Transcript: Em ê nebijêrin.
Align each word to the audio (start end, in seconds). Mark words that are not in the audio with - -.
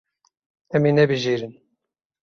Em 0.75 0.81
ê 0.89 0.91
nebijêrin. 0.95 1.53